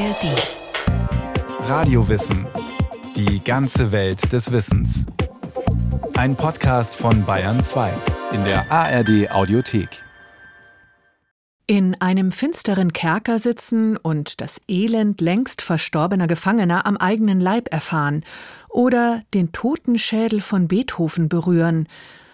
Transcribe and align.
ARD. 0.00 1.68
Radiowissen. 1.68 2.46
Die 3.16 3.44
ganze 3.44 3.92
Welt 3.92 4.32
des 4.32 4.50
Wissens. 4.50 5.04
Ein 6.14 6.36
Podcast 6.36 6.94
von 6.94 7.26
Bayern 7.26 7.60
2 7.60 7.92
in 8.32 8.42
der 8.44 8.72
ARD 8.72 9.30
Audiothek. 9.30 10.02
In 11.66 12.00
einem 12.00 12.32
finsteren 12.32 12.94
Kerker 12.94 13.38
sitzen 13.38 13.98
und 13.98 14.40
das 14.40 14.62
Elend 14.68 15.20
längst 15.20 15.60
verstorbener 15.60 16.26
Gefangener 16.26 16.86
am 16.86 16.96
eigenen 16.96 17.38
Leib 17.38 17.70
erfahren 17.70 18.24
oder 18.70 19.22
den 19.34 19.52
Totenschädel 19.52 20.40
von 20.40 20.66
Beethoven 20.66 21.28
berühren. 21.28 21.88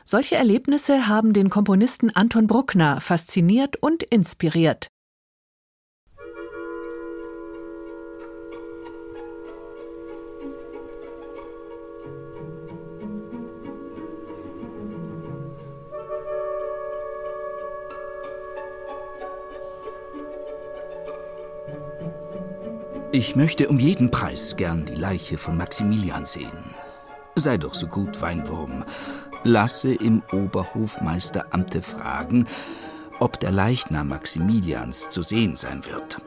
Solche 0.04 0.36
Erlebnisse 0.36 1.08
haben 1.08 1.32
den 1.32 1.50
Komponisten 1.50 2.14
Anton 2.14 2.46
Bruckner 2.46 3.00
fasziniert 3.00 3.74
und 3.82 4.04
inspiriert. 4.04 4.86
Ich 23.18 23.34
möchte 23.34 23.70
um 23.70 23.78
jeden 23.78 24.10
Preis 24.10 24.56
gern 24.58 24.84
die 24.84 24.94
Leiche 24.94 25.38
von 25.38 25.56
Maximilian 25.56 26.26
sehen. 26.26 26.74
Sei 27.34 27.56
doch 27.56 27.72
so 27.72 27.86
gut, 27.86 28.20
Weinwurm. 28.20 28.84
Lasse 29.42 29.94
im 29.94 30.22
Oberhofmeisteramte 30.32 31.80
fragen, 31.80 32.46
ob 33.18 33.40
der 33.40 33.52
Leichnam 33.52 34.08
Maximilians 34.08 35.08
zu 35.08 35.22
sehen 35.22 35.56
sein 35.56 35.86
wird. 35.86 36.18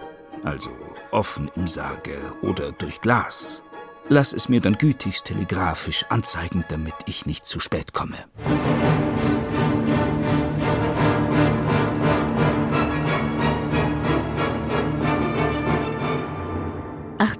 Also 0.43 0.71
offen 1.11 1.51
im 1.55 1.67
Sarge 1.67 2.17
oder 2.41 2.71
durch 2.71 3.01
Glas. 3.01 3.61
Lass 4.07 4.33
es 4.33 4.49
mir 4.49 4.59
dann 4.59 4.79
gütigst 4.79 5.25
telegrafisch 5.25 6.07
anzeigen, 6.09 6.65
damit 6.69 6.95
ich 7.05 7.27
nicht 7.27 7.45
zu 7.45 7.59
spät 7.59 7.93
komme. 7.93 8.17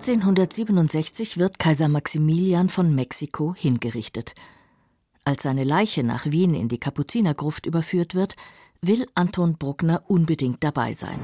1867 0.10 1.38
wird 1.38 1.60
Kaiser 1.60 1.88
Maximilian 1.88 2.70
von 2.70 2.96
Mexiko 2.96 3.54
hingerichtet. 3.56 4.34
Als 5.24 5.44
seine 5.44 5.64
Leiche 5.64 6.04
nach 6.04 6.26
Wien 6.26 6.56
in 6.56 6.68
die 6.68 6.80
Kapuzinergruft 6.80 7.68
überführt 7.68 8.16
wird, 8.16 8.36
will 8.82 9.06
Anton 9.14 9.58
Bruckner 9.60 10.02
unbedingt 10.08 10.64
dabei 10.64 10.94
sein. 10.94 11.20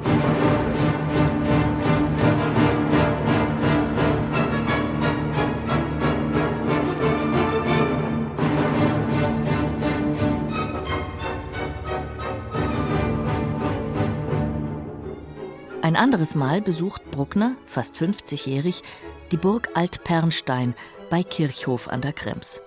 Ein 15.95 16.01
anderes 16.01 16.35
Mal 16.35 16.61
besucht 16.61 17.09
Bruckner, 17.09 17.55
fast 17.63 17.95
50-jährig, 17.95 18.83
die 19.31 19.37
Burg 19.37 19.69
Altpernstein 19.75 20.75
bei 21.09 21.23
Kirchhof 21.23 21.87
an 21.87 22.01
der 22.01 22.11
Krems. 22.11 22.59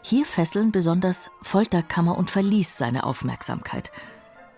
Hier 0.00 0.24
fesseln 0.24 0.72
besonders 0.72 1.30
Folterkammer 1.42 2.16
und 2.16 2.30
Verlies 2.30 2.78
seine 2.78 3.04
Aufmerksamkeit. 3.04 3.92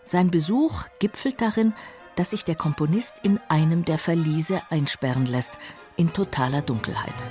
Sein 0.04 0.30
Besuch 0.30 0.84
gipfelt 1.00 1.40
darin, 1.40 1.74
dass 2.14 2.30
sich 2.30 2.44
der 2.44 2.54
Komponist 2.54 3.16
in 3.24 3.40
einem 3.48 3.84
der 3.84 3.98
Verliese 3.98 4.62
einsperren 4.70 5.26
lässt, 5.26 5.58
in 5.96 6.12
totaler 6.12 6.62
Dunkelheit. 6.62 7.24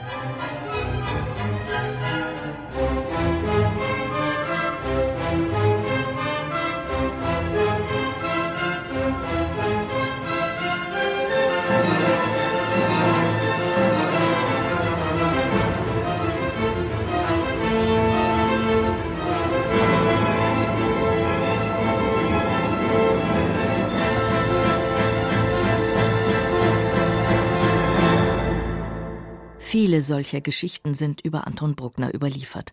Solcher 30.05 30.41
Geschichten 30.41 30.93
sind 30.93 31.21
über 31.21 31.47
Anton 31.47 31.75
Bruckner 31.75 32.13
überliefert. 32.13 32.71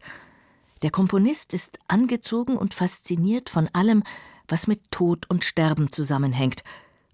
Der 0.83 0.91
Komponist 0.91 1.55
ist 1.55 1.79
angezogen 1.89 2.57
und 2.57 2.75
fasziniert 2.75 3.51
von 3.51 3.69
allem, 3.73 4.03
was 4.49 4.67
mit 4.67 4.91
Tod 4.91 5.29
und 5.31 5.45
Sterben 5.45 5.93
zusammenhängt, 5.93 6.65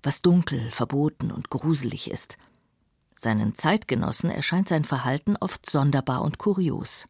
was 0.03 0.23
dunkel, 0.23 0.71
verboten 0.71 1.31
und 1.31 1.51
gruselig 1.51 2.11
ist. 2.11 2.39
Seinen 3.15 3.55
Zeitgenossen 3.55 4.31
erscheint 4.31 4.69
sein 4.69 4.85
Verhalten 4.85 5.37
oft 5.37 5.69
sonderbar 5.69 6.23
und 6.23 6.39
kurios. 6.39 7.09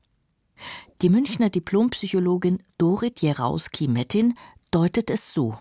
Die 1.02 1.10
Münchner 1.10 1.50
Diplompsychologin 1.50 2.62
Dorit 2.78 3.20
Jerauski-Mettin 3.20 4.36
deutet 4.70 5.10
es 5.10 5.32
so. 5.32 5.58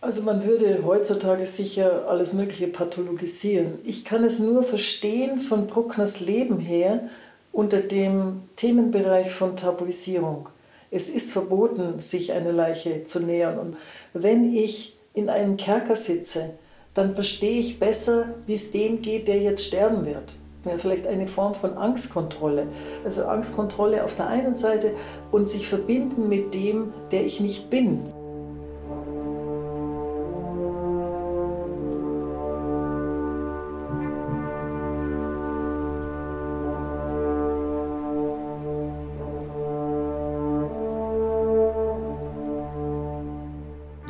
Also 0.00 0.22
man 0.22 0.44
würde 0.44 0.84
heutzutage 0.84 1.44
sicher 1.44 2.06
alles 2.08 2.32
Mögliche 2.32 2.68
pathologisieren. 2.68 3.80
Ich 3.82 4.04
kann 4.04 4.22
es 4.22 4.38
nur 4.38 4.62
verstehen 4.62 5.40
von 5.40 5.66
Bruckners 5.66 6.20
Leben 6.20 6.60
her 6.60 7.08
unter 7.50 7.80
dem 7.80 8.42
Themenbereich 8.54 9.32
von 9.32 9.56
Tabuisierung. 9.56 10.50
Es 10.92 11.08
ist 11.08 11.32
verboten, 11.32 11.98
sich 11.98 12.32
einer 12.32 12.52
Leiche 12.52 13.04
zu 13.04 13.18
nähern. 13.18 13.58
Und 13.58 13.76
wenn 14.12 14.54
ich 14.54 14.96
in 15.14 15.28
einem 15.28 15.56
Kerker 15.56 15.96
sitze, 15.96 16.50
dann 16.94 17.14
verstehe 17.14 17.58
ich 17.58 17.80
besser, 17.80 18.34
wie 18.46 18.54
es 18.54 18.70
dem 18.70 19.02
geht, 19.02 19.26
der 19.26 19.40
jetzt 19.40 19.64
sterben 19.64 20.06
wird. 20.06 20.36
Ja, 20.64 20.78
vielleicht 20.78 21.08
eine 21.08 21.26
Form 21.26 21.54
von 21.54 21.76
Angstkontrolle. 21.76 22.68
Also 23.04 23.24
Angstkontrolle 23.24 24.04
auf 24.04 24.14
der 24.14 24.28
einen 24.28 24.54
Seite 24.54 24.92
und 25.32 25.48
sich 25.48 25.66
verbinden 25.66 26.28
mit 26.28 26.54
dem, 26.54 26.92
der 27.10 27.26
ich 27.26 27.40
nicht 27.40 27.68
bin. 27.68 28.12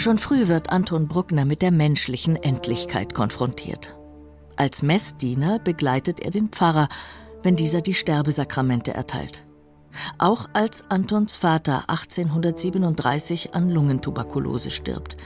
Schon 0.09 0.17
früh 0.17 0.49
wird 0.49 0.71
Anton 0.71 1.07
Bruckner 1.07 1.45
mit 1.45 1.61
der 1.61 1.71
menschlichen 1.71 2.37
Endlichkeit 2.37 3.13
konfrontiert. 3.13 3.95
Als 4.57 4.81
Messdiener 4.81 5.59
begleitet 5.59 6.21
er 6.21 6.31
den 6.31 6.49
Pfarrer, 6.49 6.89
wenn 7.43 7.57
dieser 7.57 7.83
die 7.83 7.93
Sterbesakramente 7.93 8.95
erteilt. 8.95 9.45
Auch 10.17 10.49
als 10.55 10.83
Antons 10.91 11.37
Vater 11.37 11.91
1837 11.91 13.55
an 13.55 13.69
Lungentuberkulose 13.69 14.71
stirbt. 14.71 15.19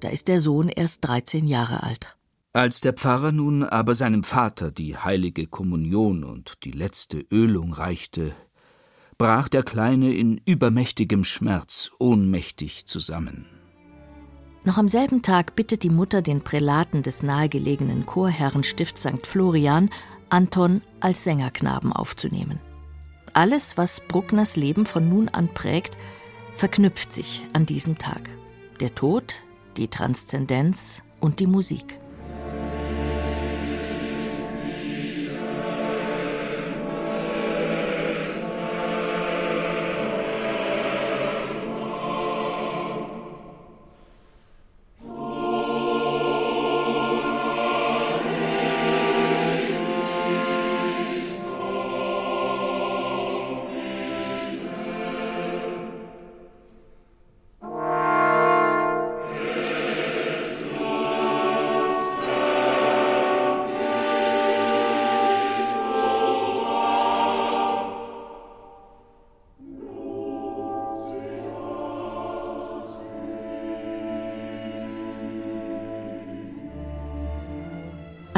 Da 0.00 0.08
ist 0.08 0.26
der 0.26 0.40
Sohn 0.40 0.68
erst 0.68 1.06
13 1.06 1.46
Jahre 1.46 1.84
alt. 1.84 2.16
Als 2.52 2.80
der 2.80 2.94
Pfarrer 2.94 3.30
nun 3.30 3.62
aber 3.62 3.94
seinem 3.94 4.24
Vater 4.24 4.72
die 4.72 4.96
heilige 4.96 5.46
Kommunion 5.46 6.24
und 6.24 6.64
die 6.64 6.72
letzte 6.72 7.24
Ölung 7.30 7.72
reichte, 7.72 8.32
brach 9.16 9.48
der 9.48 9.62
Kleine 9.62 10.12
in 10.12 10.40
übermächtigem 10.44 11.22
Schmerz 11.22 11.92
ohnmächtig 12.00 12.86
zusammen. 12.86 13.53
Noch 14.64 14.78
am 14.78 14.88
selben 14.88 15.20
Tag 15.20 15.56
bittet 15.56 15.82
die 15.82 15.90
Mutter 15.90 16.22
den 16.22 16.40
Prälaten 16.40 17.02
des 17.02 17.22
nahegelegenen 17.22 18.06
Chorherrenstift 18.06 18.96
St. 18.96 19.26
Florian, 19.26 19.90
Anton 20.30 20.80
als 21.00 21.22
Sängerknaben 21.22 21.92
aufzunehmen. 21.92 22.60
Alles, 23.34 23.76
was 23.76 24.00
Bruckners 24.00 24.56
Leben 24.56 24.86
von 24.86 25.08
nun 25.08 25.28
an 25.28 25.48
prägt, 25.52 25.98
verknüpft 26.56 27.12
sich 27.12 27.44
an 27.52 27.66
diesem 27.66 27.98
Tag. 27.98 28.30
Der 28.80 28.94
Tod, 28.94 29.42
die 29.76 29.88
Transzendenz 29.88 31.02
und 31.20 31.40
die 31.40 31.46
Musik. 31.46 31.98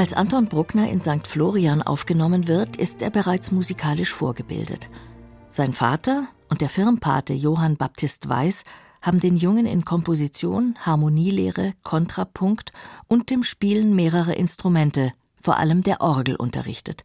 Als 0.06 0.12
Anton 0.12 0.47
Bruckner 0.47 0.88
in 0.88 1.00
St. 1.00 1.26
Florian 1.26 1.82
aufgenommen 1.82 2.47
wird, 2.47 2.76
ist 2.76 3.03
er 3.03 3.11
bereits 3.11 3.50
musikalisch 3.50 4.14
vorgebildet. 4.14 4.88
Sein 5.50 5.73
Vater 5.73 6.29
und 6.49 6.61
der 6.61 6.69
Firmpate 6.69 7.32
Johann 7.32 7.76
Baptist 7.76 8.29
Weiß 8.29 8.62
haben 9.03 9.19
den 9.19 9.37
Jungen 9.37 9.67
in 9.67 9.85
Komposition, 9.85 10.76
Harmonielehre, 10.79 11.73
Kontrapunkt 11.82 12.70
und 13.08 13.31
dem 13.31 13.43
Spielen 13.43 13.97
mehrerer 13.97 14.37
Instrumente, 14.37 15.12
vor 15.43 15.56
allem 15.56 15.82
der 15.82 16.00
Orgel, 16.00 16.37
unterrichtet. 16.37 17.02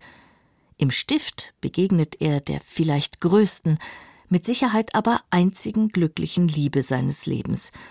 Im 0.78 0.92
Stift 0.92 1.56
begegnet 1.60 2.22
er 2.22 2.40
der 2.40 2.62
vielleicht 2.64 3.20
größten, 3.20 3.80
mit 4.30 4.46
Sicherheit 4.46 4.94
aber 4.94 5.22
einzigen 5.32 5.88
glücklichen 5.90 6.48
Liebe 6.48 6.84
seines 6.84 7.26
Lebens– 7.26 7.72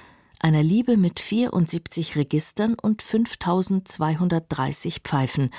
einer 0.41 0.63
Liebe 0.63 0.97
mit 0.97 1.21
74 1.21 2.17
Registern 2.17 2.75
und 2.75 3.03
5230 3.03 5.01
Pfeifen, 5.05 5.51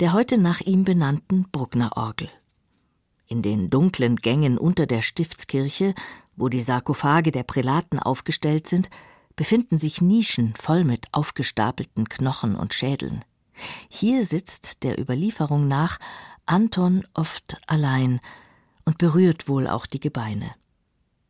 der 0.00 0.12
heute 0.12 0.38
nach 0.38 0.60
ihm 0.60 0.84
benannten 0.84 1.46
Bruckner 1.50 1.96
Orgel. 1.96 2.28
In 3.26 3.42
den 3.42 3.70
dunklen 3.70 4.16
Gängen 4.16 4.58
unter 4.58 4.86
der 4.86 5.02
Stiftskirche, 5.02 5.94
wo 6.36 6.48
die 6.48 6.60
Sarkophage 6.60 7.30
der 7.30 7.42
Prälaten 7.42 7.98
aufgestellt 7.98 8.66
sind, 8.66 8.90
befinden 9.36 9.78
sich 9.78 10.00
Nischen 10.00 10.54
voll 10.58 10.84
mit 10.84 11.06
aufgestapelten 11.12 12.08
Knochen 12.08 12.56
und 12.56 12.74
Schädeln. 12.74 13.24
Hier 13.88 14.24
sitzt 14.24 14.82
der 14.82 14.98
Überlieferung 14.98 15.68
nach 15.68 15.98
Anton 16.46 17.06
oft 17.14 17.60
allein 17.66 18.20
und 18.84 18.98
berührt 18.98 19.48
wohl 19.48 19.66
auch 19.66 19.86
die 19.86 20.00
Gebeine. 20.00 20.54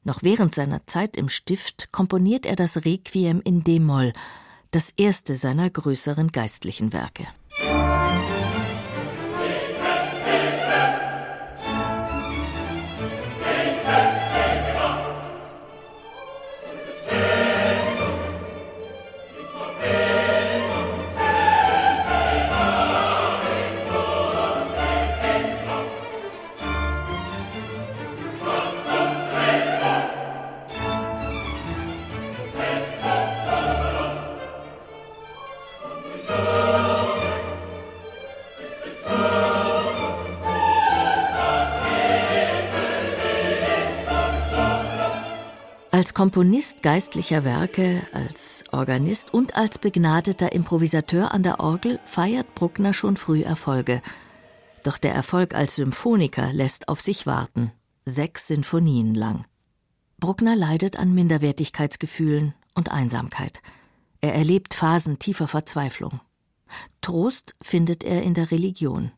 Noch 0.04 0.22
während 0.22 0.54
seiner 0.54 0.86
Zeit 0.86 1.16
im 1.16 1.28
Stift 1.28 1.92
komponiert 1.92 2.46
er 2.46 2.56
das 2.56 2.84
Requiem 2.84 3.40
in 3.44 3.64
D-Moll, 3.64 4.12
das 4.70 4.90
erste 4.96 5.34
seiner 5.34 5.68
größeren 5.70 6.32
geistlichen 6.32 6.92
Werke. 6.92 7.26
Als 45.98 46.14
Komponist 46.14 46.84
geistlicher 46.84 47.42
Werke, 47.42 48.06
als 48.12 48.62
Organist 48.70 49.34
und 49.34 49.56
als 49.56 49.78
begnadeter 49.78 50.52
Improvisateur 50.52 51.34
an 51.34 51.42
der 51.42 51.58
Orgel 51.58 51.98
feiert 52.04 52.54
Bruckner 52.54 52.94
schon 52.94 53.16
früh 53.16 53.42
Erfolge. 53.42 54.00
Doch 54.84 54.96
der 54.96 55.12
Erfolg 55.12 55.56
als 55.56 55.74
Symphoniker 55.74 56.52
lässt 56.52 56.88
auf 56.88 57.00
sich 57.00 57.26
warten. 57.26 57.72
Sechs 58.04 58.46
Sinfonien 58.46 59.12
lang. 59.12 59.44
Bruckner 60.20 60.54
leidet 60.54 60.96
an 60.96 61.16
Minderwertigkeitsgefühlen 61.16 62.54
und 62.76 62.92
Einsamkeit. 62.92 63.60
Er 64.20 64.36
erlebt 64.36 64.74
Phasen 64.74 65.18
tiefer 65.18 65.48
Verzweiflung. 65.48 66.20
Trost 67.00 67.56
findet 67.60 68.04
er 68.04 68.22
in 68.22 68.34
der 68.34 68.52
Religion. 68.52 69.10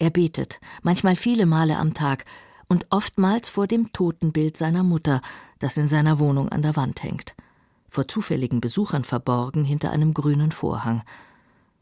Er 0.00 0.10
betet, 0.10 0.58
manchmal 0.82 1.14
viele 1.14 1.46
Male 1.46 1.76
am 1.76 1.94
Tag, 1.94 2.24
und 2.68 2.86
oftmals 2.90 3.48
vor 3.48 3.66
dem 3.66 3.92
Totenbild 3.92 4.56
seiner 4.56 4.82
Mutter, 4.82 5.20
das 5.58 5.76
in 5.76 5.88
seiner 5.88 6.18
Wohnung 6.18 6.48
an 6.48 6.62
der 6.62 6.76
Wand 6.76 7.02
hängt, 7.02 7.34
vor 7.88 8.08
zufälligen 8.08 8.60
Besuchern 8.60 9.04
verborgen 9.04 9.64
hinter 9.64 9.90
einem 9.90 10.14
grünen 10.14 10.52
Vorhang. 10.52 11.02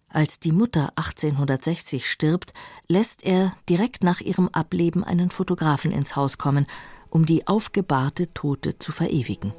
Als 0.08 0.38
die 0.38 0.52
Mutter 0.52 0.92
1860 0.96 2.08
stirbt, 2.08 2.52
lässt 2.86 3.24
er 3.24 3.52
direkt 3.68 4.04
nach 4.04 4.20
ihrem 4.20 4.48
Ableben 4.48 5.02
einen 5.02 5.30
Fotografen 5.30 5.90
ins 5.90 6.14
Haus 6.14 6.38
kommen, 6.38 6.66
um 7.10 7.26
die 7.26 7.48
aufgebahrte 7.48 8.32
Tote 8.32 8.78
zu 8.78 8.92
verewigen. 8.92 9.52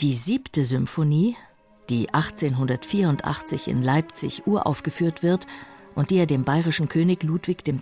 Die 0.00 0.14
siebte 0.14 0.64
Symphonie, 0.64 1.36
die 1.88 2.12
1884 2.12 3.68
in 3.68 3.80
Leipzig 3.80 4.44
uraufgeführt 4.44 5.22
wird 5.22 5.46
und 5.94 6.10
die 6.10 6.16
er 6.16 6.26
dem 6.26 6.42
bayerischen 6.42 6.88
König 6.88 7.22
Ludwig 7.22 7.62
II. 7.66 7.78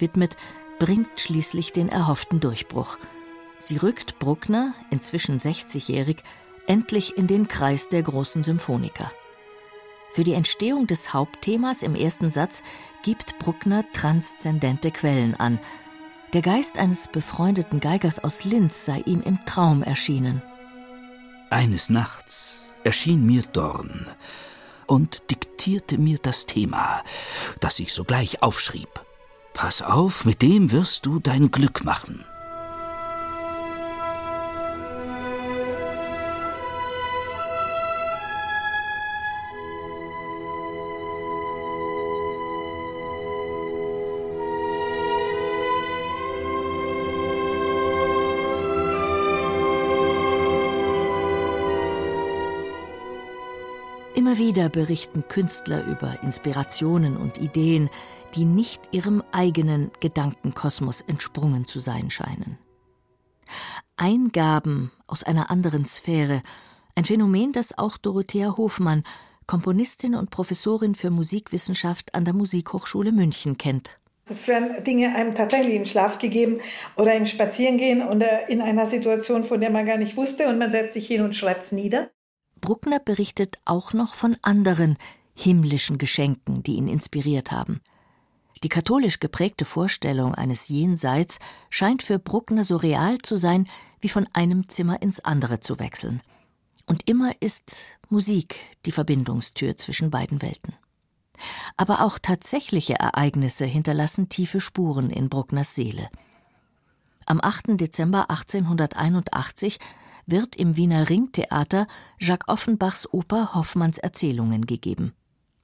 widmet, 0.00 0.36
bringt 0.78 1.18
schließlich 1.18 1.72
den 1.72 1.88
erhofften 1.88 2.40
Durchbruch. 2.40 2.98
Sie 3.58 3.78
rückt 3.78 4.18
Bruckner, 4.18 4.74
inzwischen 4.90 5.38
60-jährig, 5.38 6.18
endlich 6.66 7.16
in 7.16 7.26
den 7.26 7.48
Kreis 7.48 7.88
der 7.88 8.02
großen 8.02 8.44
Symphoniker. 8.44 9.10
Für 10.12 10.24
die 10.24 10.34
Entstehung 10.34 10.86
des 10.86 11.14
Hauptthemas 11.14 11.82
im 11.82 11.94
ersten 11.94 12.30
Satz 12.30 12.62
gibt 13.02 13.38
Bruckner 13.38 13.84
transzendente 13.94 14.90
Quellen 14.90 15.34
an. 15.34 15.58
Der 16.34 16.42
Geist 16.42 16.76
eines 16.78 17.08
befreundeten 17.08 17.80
Geigers 17.80 18.22
aus 18.22 18.44
Linz 18.44 18.84
sei 18.84 19.00
ihm 19.06 19.22
im 19.22 19.38
Traum 19.46 19.82
erschienen. 19.82 20.42
Eines 21.50 21.90
Nachts 21.90 22.64
erschien 22.82 23.24
mir 23.24 23.42
Dorn 23.42 24.08
und 24.86 25.30
diktierte 25.30 25.96
mir 25.96 26.18
das 26.18 26.46
Thema, 26.46 27.04
das 27.60 27.78
ich 27.78 27.92
sogleich 27.92 28.42
aufschrieb. 28.42 28.88
Pass 29.54 29.80
auf, 29.80 30.24
mit 30.24 30.42
dem 30.42 30.72
wirst 30.72 31.06
du 31.06 31.20
dein 31.20 31.52
Glück 31.52 31.84
machen. 31.84 32.24
Wieder 54.36 54.68
berichten 54.68 55.26
Künstler 55.28 55.86
über 55.86 56.22
Inspirationen 56.22 57.16
und 57.16 57.38
Ideen, 57.38 57.88
die 58.34 58.44
nicht 58.44 58.82
ihrem 58.90 59.22
eigenen 59.32 59.90
Gedankenkosmos 60.00 61.00
entsprungen 61.00 61.66
zu 61.66 61.80
sein 61.80 62.10
scheinen. 62.10 62.58
Eingaben 63.96 64.92
aus 65.06 65.22
einer 65.22 65.50
anderen 65.50 65.86
Sphäre, 65.86 66.42
ein 66.94 67.04
Phänomen, 67.04 67.52
das 67.52 67.78
auch 67.78 67.96
Dorothea 67.96 68.58
Hofmann, 68.58 69.04
Komponistin 69.46 70.14
und 70.14 70.30
Professorin 70.30 70.94
für 70.94 71.08
Musikwissenschaft 71.08 72.14
an 72.14 72.26
der 72.26 72.34
Musikhochschule 72.34 73.12
München 73.12 73.56
kennt. 73.56 73.98
Es 74.28 74.46
werden 74.48 74.84
Dinge 74.84 75.14
einem 75.14 75.34
tatsächlich 75.34 75.76
im 75.76 75.86
Schlaf 75.86 76.18
gegeben 76.18 76.60
oder 76.96 77.14
im 77.14 77.24
Spazierengehen 77.24 78.06
oder 78.06 78.50
in 78.50 78.60
einer 78.60 78.86
Situation, 78.86 79.44
von 79.44 79.62
der 79.62 79.70
man 79.70 79.86
gar 79.86 79.96
nicht 79.96 80.14
wusste 80.14 80.48
und 80.48 80.58
man 80.58 80.70
setzt 80.70 80.92
sich 80.92 81.06
hin 81.06 81.22
und 81.22 81.34
schreibt 81.34 81.62
es 81.62 81.72
nieder. 81.72 82.10
Bruckner 82.66 82.98
berichtet 82.98 83.58
auch 83.64 83.92
noch 83.92 84.16
von 84.16 84.36
anderen 84.42 84.98
himmlischen 85.36 85.98
Geschenken, 85.98 86.64
die 86.64 86.74
ihn 86.74 86.88
inspiriert 86.88 87.52
haben. 87.52 87.80
Die 88.64 88.68
katholisch 88.68 89.20
geprägte 89.20 89.64
Vorstellung 89.64 90.34
eines 90.34 90.66
Jenseits 90.66 91.38
scheint 91.70 92.02
für 92.02 92.18
Bruckner 92.18 92.64
so 92.64 92.76
real 92.76 93.18
zu 93.18 93.36
sein, 93.36 93.68
wie 94.00 94.08
von 94.08 94.26
einem 94.32 94.68
Zimmer 94.68 95.00
ins 95.00 95.20
andere 95.20 95.60
zu 95.60 95.78
wechseln. 95.78 96.22
Und 96.86 97.08
immer 97.08 97.34
ist 97.38 97.98
Musik 98.08 98.58
die 98.84 98.90
Verbindungstür 98.90 99.76
zwischen 99.76 100.10
beiden 100.10 100.42
Welten. 100.42 100.74
Aber 101.76 102.00
auch 102.00 102.18
tatsächliche 102.18 102.94
Ereignisse 102.94 103.64
hinterlassen 103.64 104.28
tiefe 104.28 104.60
Spuren 104.60 105.10
in 105.10 105.28
Bruckners 105.28 105.76
Seele. 105.76 106.08
Am 107.26 107.40
8. 107.40 107.78
Dezember 107.78 108.28
1881 108.28 109.78
wird 110.26 110.56
im 110.56 110.76
Wiener 110.76 111.08
Ringtheater 111.08 111.86
Jacques 112.18 112.48
Offenbachs 112.48 113.08
Oper 113.12 113.54
Hoffmanns 113.54 113.98
Erzählungen 113.98 114.66
gegeben. 114.66 115.12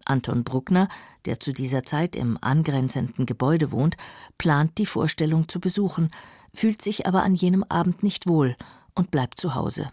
Anton 0.04 0.44
Bruckner, 0.44 0.88
der 1.24 1.40
zu 1.40 1.52
dieser 1.52 1.84
Zeit 1.84 2.16
im 2.16 2.38
angrenzenden 2.40 3.26
Gebäude 3.26 3.72
wohnt, 3.72 3.96
plant 4.38 4.78
die 4.78 4.86
Vorstellung 4.86 5.48
zu 5.48 5.60
besuchen, 5.60 6.10
fühlt 6.54 6.82
sich 6.82 7.06
aber 7.06 7.22
an 7.22 7.34
jenem 7.34 7.64
Abend 7.64 8.02
nicht 8.02 8.26
wohl 8.26 8.56
und 8.94 9.10
bleibt 9.10 9.40
zu 9.40 9.54
Hause. 9.54 9.92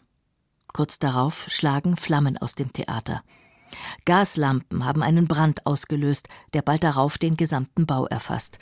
Kurz 0.74 1.00
darauf 1.00 1.46
schlagen 1.50 1.98
Flammen 1.98 2.38
aus 2.38 2.56
dem 2.56 2.74
Theater. 2.74 3.24
Gaslampen 4.06 4.86
haben 4.86 5.04
einen 5.04 5.28
Brand 5.28 5.66
ausgelöst, 5.66 6.28
der 6.54 6.62
bald 6.62 6.84
darauf 6.84 7.18
den 7.18 7.38
gesamten 7.38 7.86
Bau 7.86 8.06
erfasst. 8.08 8.60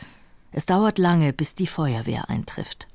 Es 0.51 0.65
dauert 0.65 0.97
lange, 0.97 1.33
bis 1.33 1.55
die 1.55 1.67
Feuerwehr 1.67 2.29
eintrifft. 2.29 2.87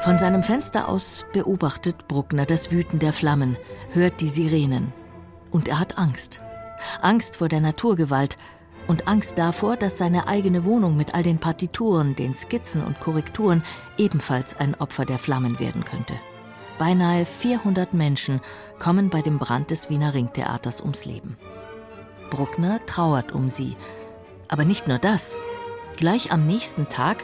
Von 0.00 0.18
seinem 0.18 0.42
Fenster 0.42 0.88
aus 0.88 1.26
beobachtet 1.34 2.08
Bruckner 2.08 2.46
das 2.46 2.70
Wüten 2.70 2.98
der 2.98 3.12
Flammen, 3.12 3.58
hört 3.92 4.22
die 4.22 4.30
Sirenen. 4.30 4.94
Und 5.50 5.68
er 5.68 5.78
hat 5.78 5.98
Angst. 5.98 6.40
Angst 7.02 7.36
vor 7.36 7.50
der 7.50 7.60
Naturgewalt 7.60 8.38
und 8.86 9.06
Angst 9.06 9.36
davor, 9.36 9.76
dass 9.76 9.98
seine 9.98 10.26
eigene 10.26 10.64
Wohnung 10.64 10.96
mit 10.96 11.14
all 11.14 11.22
den 11.22 11.38
Partituren, 11.38 12.16
den 12.16 12.34
Skizzen 12.34 12.82
und 12.82 12.98
Korrekturen 12.98 13.62
ebenfalls 13.98 14.56
ein 14.56 14.74
Opfer 14.74 15.04
der 15.04 15.18
Flammen 15.18 15.60
werden 15.60 15.84
könnte. 15.84 16.14
Beinahe 16.78 17.26
400 17.26 17.92
Menschen 17.92 18.40
kommen 18.78 19.10
bei 19.10 19.20
dem 19.20 19.38
Brand 19.38 19.70
des 19.70 19.90
Wiener 19.90 20.14
Ringtheaters 20.14 20.80
ums 20.80 21.04
Leben. 21.04 21.36
Bruckner 22.30 22.80
trauert 22.86 23.32
um 23.32 23.50
sie. 23.50 23.76
Aber 24.48 24.64
nicht 24.64 24.88
nur 24.88 24.98
das. 24.98 25.36
Gleich 25.96 26.32
am 26.32 26.46
nächsten 26.46 26.88
Tag 26.88 27.18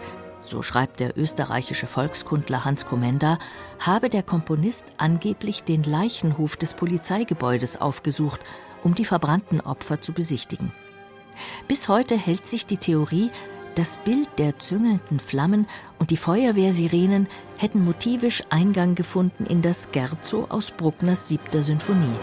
so 0.49 0.63
schreibt 0.63 1.01
der 1.01 1.17
österreichische 1.19 1.87
Volkskundler 1.87 2.65
Hans 2.65 2.87
Komenda, 2.87 3.39
habe 3.79 4.09
der 4.09 4.23
Komponist 4.23 4.87
angeblich 4.97 5.65
den 5.65 5.83
Leichenhof 5.83 6.57
des 6.57 6.75
Polizeigebäudes 6.75 7.81
aufgesucht, 7.81 8.41
um 8.83 8.95
die 8.95 9.05
verbrannten 9.05 9.61
Opfer 9.61 10.01
zu 10.01 10.13
besichtigen. 10.13 10.73
Bis 11.69 11.89
heute 11.89 12.17
hält 12.17 12.47
sich 12.47 12.67
die 12.67 12.79
Theorie, 12.79 13.31
das 13.75 13.99
Bild 13.99 14.29
der 14.39 14.59
züngelnden 14.59 15.21
Flammen 15.21 15.67
und 15.99 16.11
die 16.11 16.17
Feuerwehrsirenen 16.17 17.29
hätten 17.59 17.85
motivisch 17.85 18.43
Eingang 18.49 18.95
gefunden 18.95 19.45
in 19.45 19.61
das 19.61 19.89
Scherzo 19.93 20.47
aus 20.49 20.71
Bruckners 20.71 21.29
siebter 21.29 21.61
Sinfonie. 21.61 22.17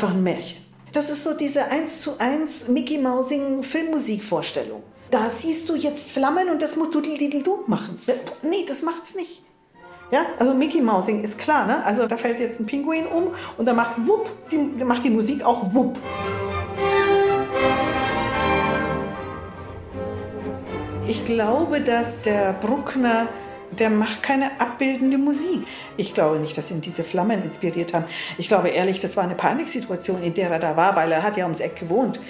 Einfach 0.00 0.14
ein 0.14 0.22
Märchen. 0.22 0.64
Das 0.92 1.10
ist 1.10 1.24
so 1.24 1.34
diese 1.34 1.66
1 1.66 2.00
zu 2.00 2.18
1 2.18 2.68
Mickey 2.68 2.96
Mousing 2.96 3.62
Filmmusikvorstellung. 3.62 4.82
Da 5.10 5.28
siehst 5.28 5.68
du 5.68 5.74
jetzt 5.74 6.10
Flammen 6.10 6.48
und 6.48 6.62
das 6.62 6.74
musst 6.76 6.94
du 6.94 7.02
du 7.02 7.64
machen. 7.66 7.98
Nee, 8.42 8.64
das 8.66 8.80
macht's 8.80 9.14
nicht. 9.14 9.42
Ja, 10.10 10.24
also 10.38 10.54
Mickey 10.54 10.80
Mousing 10.80 11.22
ist 11.22 11.36
klar, 11.36 11.66
ne? 11.66 11.84
Also 11.84 12.06
da 12.06 12.16
fällt 12.16 12.40
jetzt 12.40 12.60
ein 12.60 12.66
Pinguin 12.66 13.06
um 13.06 13.34
und 13.58 13.66
da 13.66 13.74
macht 13.74 13.96
wupp, 14.06 14.30
die, 14.50 14.56
macht 14.56 15.04
die 15.04 15.10
Musik 15.10 15.44
auch 15.44 15.74
wupp. 15.74 15.98
Ich 21.06 21.26
glaube, 21.26 21.82
dass 21.82 22.22
der 22.22 22.54
Bruckner 22.54 23.28
der 23.78 23.90
macht 23.90 24.22
keine 24.22 24.60
abbildende 24.60 25.18
Musik. 25.18 25.66
Ich 25.96 26.14
glaube 26.14 26.38
nicht, 26.38 26.56
dass 26.58 26.70
ihn 26.70 26.80
diese 26.80 27.04
Flammen 27.04 27.42
inspiriert 27.42 27.94
haben. 27.94 28.04
Ich 28.38 28.48
glaube 28.48 28.68
ehrlich, 28.68 29.00
das 29.00 29.16
war 29.16 29.24
eine 29.24 29.34
Paniksituation, 29.34 30.22
in 30.22 30.34
der 30.34 30.50
er 30.50 30.58
da 30.58 30.76
war, 30.76 30.96
weil 30.96 31.12
er 31.12 31.22
hat 31.22 31.36
ja 31.36 31.44
ums 31.44 31.60
Eck 31.60 31.76
gewohnt. 31.76 32.20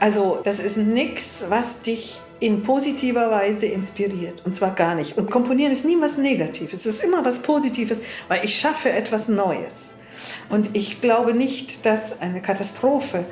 Also 0.00 0.40
das 0.44 0.58
ist 0.58 0.76
nichts, 0.76 1.44
was 1.48 1.82
dich 1.82 2.20
in 2.40 2.64
positiver 2.64 3.30
Weise 3.30 3.66
inspiriert. 3.66 4.44
Und 4.44 4.56
zwar 4.56 4.74
gar 4.74 4.96
nicht. 4.96 5.16
Und 5.16 5.30
komponieren 5.30 5.72
ist 5.72 5.84
nie 5.84 5.96
was 6.00 6.18
Negatives. 6.18 6.84
Es 6.84 6.96
ist 6.96 7.04
immer 7.04 7.24
was 7.24 7.42
Positives, 7.42 8.00
weil 8.28 8.44
ich 8.44 8.58
schaffe 8.58 8.90
etwas 8.90 9.28
Neues. 9.28 9.94
Und 10.48 10.76
ich 10.76 11.00
glaube 11.00 11.34
nicht, 11.34 11.86
dass 11.86 12.20
eine 12.20 12.42
Katastrophe 12.42 13.24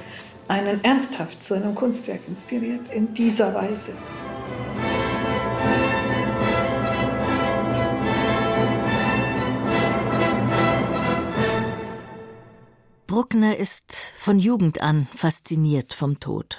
einen 0.48 0.82
ernsthaft 0.84 1.42
zu 1.44 1.54
einem 1.54 1.74
Kunstwerk 1.74 2.20
inspiriert 2.28 2.92
in 2.94 3.14
dieser 3.14 3.54
Weise. 3.54 3.92
Bruckner 13.10 13.56
ist 13.56 13.96
von 14.18 14.38
Jugend 14.38 14.82
an 14.82 15.08
fasziniert 15.12 15.94
vom 15.94 16.20
Tod, 16.20 16.58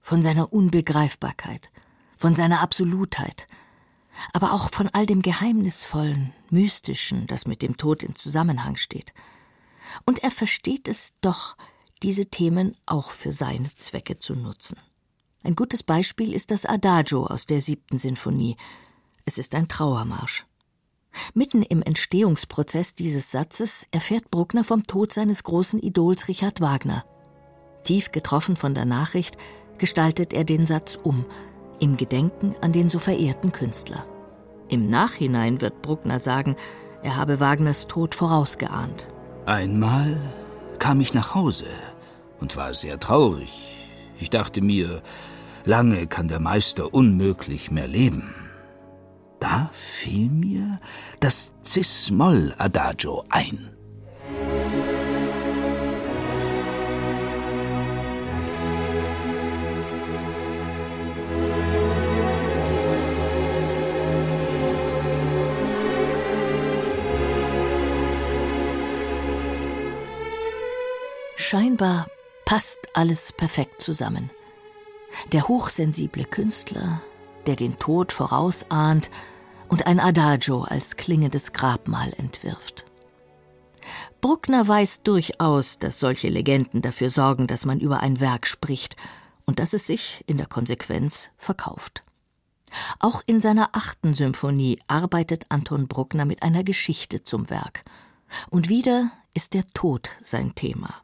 von 0.00 0.20
seiner 0.20 0.52
Unbegreifbarkeit, 0.52 1.70
von 2.16 2.34
seiner 2.34 2.60
Absolutheit, 2.60 3.46
aber 4.32 4.52
auch 4.52 4.72
von 4.72 4.88
all 4.88 5.06
dem 5.06 5.22
Geheimnisvollen, 5.22 6.32
Mystischen, 6.50 7.28
das 7.28 7.46
mit 7.46 7.62
dem 7.62 7.76
Tod 7.76 8.02
in 8.02 8.16
Zusammenhang 8.16 8.74
steht. 8.74 9.14
Und 10.04 10.24
er 10.24 10.32
versteht 10.32 10.88
es 10.88 11.12
doch, 11.20 11.56
diese 12.02 12.26
Themen 12.26 12.76
auch 12.84 13.12
für 13.12 13.32
seine 13.32 13.72
Zwecke 13.76 14.18
zu 14.18 14.34
nutzen. 14.34 14.78
Ein 15.44 15.54
gutes 15.54 15.84
Beispiel 15.84 16.32
ist 16.32 16.50
das 16.50 16.66
Adagio 16.66 17.26
aus 17.26 17.46
der 17.46 17.60
siebten 17.60 17.96
Sinfonie. 17.96 18.56
Es 19.24 19.38
ist 19.38 19.54
ein 19.54 19.68
Trauermarsch. 19.68 20.46
Mitten 21.34 21.62
im 21.62 21.82
Entstehungsprozess 21.82 22.94
dieses 22.94 23.30
Satzes 23.30 23.86
erfährt 23.90 24.30
Bruckner 24.30 24.64
vom 24.64 24.86
Tod 24.86 25.12
seines 25.12 25.42
großen 25.42 25.80
Idols 25.80 26.28
Richard 26.28 26.60
Wagner. 26.60 27.04
Tief 27.84 28.12
getroffen 28.12 28.56
von 28.56 28.74
der 28.74 28.84
Nachricht 28.84 29.36
gestaltet 29.78 30.32
er 30.32 30.44
den 30.44 30.66
Satz 30.66 30.98
um, 31.02 31.24
im 31.80 31.96
Gedenken 31.96 32.54
an 32.60 32.72
den 32.72 32.88
so 32.88 32.98
verehrten 32.98 33.52
Künstler. 33.52 34.06
Im 34.68 34.88
Nachhinein 34.88 35.60
wird 35.60 35.82
Bruckner 35.82 36.20
sagen, 36.20 36.56
er 37.02 37.16
habe 37.16 37.40
Wagners 37.40 37.88
Tod 37.88 38.14
vorausgeahnt. 38.14 39.08
Einmal 39.44 40.16
kam 40.78 41.00
ich 41.00 41.14
nach 41.14 41.34
Hause 41.34 41.66
und 42.40 42.56
war 42.56 42.74
sehr 42.74 43.00
traurig. 43.00 43.76
Ich 44.18 44.30
dachte 44.30 44.60
mir, 44.60 45.02
lange 45.64 46.06
kann 46.06 46.28
der 46.28 46.40
Meister 46.40 46.94
unmöglich 46.94 47.70
mehr 47.70 47.88
leben. 47.88 48.34
Da 49.42 49.70
fiel 49.72 50.28
mir 50.28 50.78
das 51.18 51.52
Cis-Moll-Adagio 51.64 53.24
ein. 53.28 53.70
Scheinbar 71.34 72.06
passt 72.44 72.78
alles 72.94 73.32
perfekt 73.32 73.82
zusammen. 73.82 74.30
Der 75.32 75.48
hochsensible 75.48 76.26
Künstler, 76.26 77.02
der 77.46 77.56
den 77.56 77.80
Tod 77.80 78.12
vorausahnt 78.12 79.10
und 79.72 79.86
ein 79.86 80.00
Adagio 80.00 80.64
als 80.64 80.98
klingendes 80.98 81.54
Grabmal 81.54 82.12
entwirft. 82.18 82.84
Bruckner 84.20 84.68
weiß 84.68 85.02
durchaus, 85.02 85.78
dass 85.78 85.98
solche 85.98 86.28
Legenden 86.28 86.82
dafür 86.82 87.08
sorgen, 87.08 87.46
dass 87.46 87.64
man 87.64 87.80
über 87.80 88.00
ein 88.00 88.20
Werk 88.20 88.46
spricht 88.46 88.96
und 89.46 89.58
dass 89.58 89.72
es 89.72 89.86
sich 89.86 90.22
in 90.26 90.36
der 90.36 90.46
Konsequenz 90.46 91.30
verkauft. 91.38 92.04
Auch 93.00 93.22
in 93.24 93.40
seiner 93.40 93.70
achten 93.72 94.12
Symphonie 94.12 94.78
arbeitet 94.88 95.46
Anton 95.48 95.88
Bruckner 95.88 96.26
mit 96.26 96.42
einer 96.42 96.64
Geschichte 96.64 97.24
zum 97.24 97.48
Werk. 97.48 97.82
Und 98.50 98.68
wieder 98.68 99.10
ist 99.32 99.54
der 99.54 99.64
Tod 99.72 100.10
sein 100.20 100.54
Thema. 100.54 100.96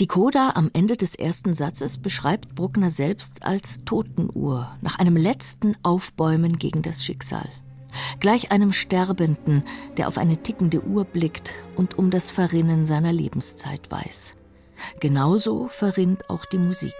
Die 0.00 0.08
Coda 0.08 0.54
am 0.56 0.70
Ende 0.72 0.96
des 0.96 1.14
ersten 1.14 1.54
Satzes 1.54 1.98
beschreibt 1.98 2.56
Bruckner 2.56 2.90
selbst 2.90 3.46
als 3.46 3.84
Totenuhr, 3.84 4.76
nach 4.80 4.98
einem 4.98 5.16
letzten 5.16 5.76
Aufbäumen 5.84 6.58
gegen 6.58 6.82
das 6.82 7.04
Schicksal. 7.04 7.48
Gleich 8.18 8.50
einem 8.50 8.72
Sterbenden, 8.72 9.62
der 9.96 10.08
auf 10.08 10.18
eine 10.18 10.42
tickende 10.42 10.82
Uhr 10.82 11.04
blickt 11.04 11.54
und 11.76 11.96
um 11.96 12.10
das 12.10 12.32
Verrinnen 12.32 12.86
seiner 12.86 13.12
Lebenszeit 13.12 13.88
weiß. 13.88 14.36
Genauso 14.98 15.68
verrinnt 15.68 16.28
auch 16.28 16.44
die 16.44 16.58
Musik. 16.58 16.96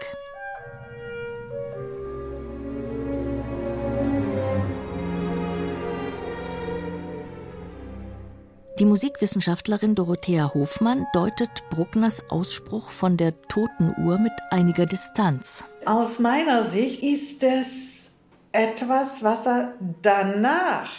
Die 8.81 8.87
Musikwissenschaftlerin 8.87 9.95
Dorothea 9.95 10.53
Hofmann 10.53 11.07
deutet 11.13 11.63
Bruckners 11.71 12.29
Ausspruch 12.29 12.91
von 12.91 13.17
der 13.17 13.41
toten 13.43 13.95
Uhr 14.05 14.19
mit 14.19 14.33
einiger 14.51 14.85
Distanz. 14.85 15.65
Aus 15.85 16.19
meiner 16.19 16.65
Sicht 16.65 17.01
ist 17.01 17.41
es 17.45 18.11
etwas, 18.51 19.23
was 19.23 19.47
er 19.47 19.75
danach 20.03 20.91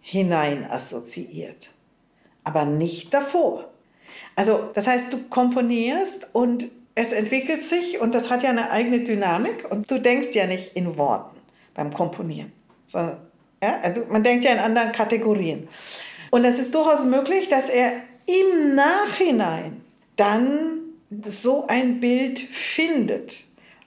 hinein 0.00 0.70
assoziiert, 0.70 1.70
aber 2.44 2.64
nicht 2.64 3.12
davor. 3.12 3.64
Also 4.36 4.70
das 4.74 4.86
heißt, 4.86 5.12
du 5.12 5.24
komponierst 5.24 6.28
und 6.32 6.70
es 6.94 7.10
entwickelt 7.10 7.64
sich 7.64 8.00
und 8.00 8.14
das 8.14 8.30
hat 8.30 8.44
ja 8.44 8.50
eine 8.50 8.70
eigene 8.70 9.00
Dynamik 9.00 9.68
und 9.68 9.90
du 9.90 10.00
denkst 10.00 10.32
ja 10.34 10.46
nicht 10.46 10.76
in 10.76 10.96
Worten 10.96 11.36
beim 11.74 11.92
Komponieren, 11.92 12.52
sondern 12.86 13.16
ja, 13.60 13.80
also 13.82 14.02
man 14.08 14.22
denkt 14.22 14.44
ja 14.44 14.52
in 14.52 14.58
anderen 14.60 14.92
Kategorien. 14.92 15.68
Und 16.30 16.44
es 16.44 16.58
ist 16.58 16.74
durchaus 16.74 17.04
möglich, 17.04 17.48
dass 17.48 17.68
er 17.68 18.02
im 18.26 18.74
Nachhinein 18.74 19.82
dann 20.16 20.80
so 21.26 21.66
ein 21.66 22.00
Bild 22.00 22.38
findet, 22.38 23.34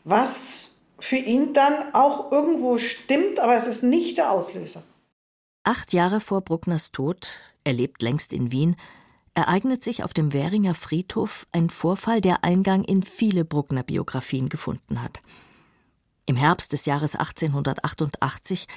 was 0.03 0.71
für 0.99 1.17
ihn 1.17 1.53
dann 1.53 1.93
auch 1.93 2.31
irgendwo 2.31 2.77
stimmt, 2.77 3.39
aber 3.39 3.55
es 3.55 3.67
ist 3.67 3.83
nicht 3.83 4.17
der 4.17 4.31
Auslöser. 4.31 4.83
Acht 5.63 5.93
Jahre 5.93 6.19
vor 6.19 6.41
Bruckners 6.41 6.91
Tod, 6.91 7.35
er 7.63 7.73
lebt 7.73 8.01
längst 8.01 8.33
in 8.33 8.51
Wien, 8.51 8.75
ereignet 9.33 9.83
sich 9.83 10.03
auf 10.03 10.13
dem 10.13 10.33
Währinger 10.33 10.75
Friedhof 10.75 11.47
ein 11.51 11.69
Vorfall, 11.69 12.21
der 12.21 12.43
Eingang 12.43 12.83
in 12.83 13.03
viele 13.03 13.45
Bruckner-Biografien 13.45 14.49
gefunden 14.49 15.01
hat. 15.01 15.21
Im 16.25 16.35
Herbst 16.35 16.73
des 16.73 16.85
Jahres 16.85 17.15
1888 17.15 18.67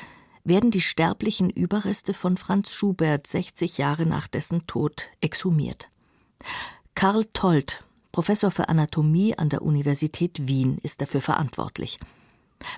werden 0.46 0.70
die 0.70 0.80
sterblichen 0.80 1.50
Überreste 1.50 2.14
von 2.14 2.36
Franz 2.36 2.72
Schubert 2.72 3.26
60 3.26 3.78
Jahre 3.78 4.06
nach 4.06 4.28
dessen 4.28 4.66
Tod 4.66 5.08
exhumiert. 5.20 5.88
Karl 6.94 7.24
Tolt, 7.32 7.84
Professor 8.12 8.50
für 8.50 8.68
Anatomie 8.68 9.36
an 9.36 9.48
der 9.48 9.62
Universität 9.62 10.46
Wien, 10.46 10.78
ist 10.82 11.00
dafür 11.00 11.20
verantwortlich. 11.20 11.98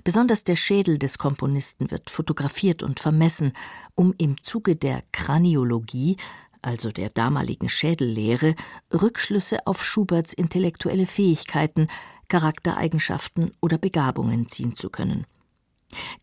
Besonders 0.03 0.45
der 0.45 0.57
Schädel 0.57 0.99
des 0.99 1.19
Komponisten 1.19 1.91
wird 1.91 2.11
fotografiert 2.11 2.83
und 2.83 3.01
vermessen, 3.01 3.53
um 3.95 4.15
im 4.19 4.43
Zuge 4.43 4.75
der 4.75 5.03
Kraniologie, 5.13 6.17
also 6.63 6.91
der 6.91 7.11
damaligen 7.11 7.69
Schädellehre, 7.69 8.55
Rückschlüsse 8.93 9.67
auf 9.67 9.85
Schuberts 9.85 10.33
intellektuelle 10.33 11.07
Fähigkeiten, 11.07 11.87
Charaktereigenschaften 12.29 13.53
oder 13.61 13.79
Begabungen 13.79 14.49
ziehen 14.49 14.75
zu 14.75 14.91
können. 14.91 15.27